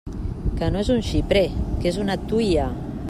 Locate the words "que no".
0.61-0.81